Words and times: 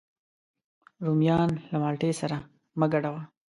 رومیان 1.05 1.49
له 1.69 1.75
مالټې 1.81 2.11
سره 2.21 2.37
مه 2.79 2.87
ګډوه 2.91 3.21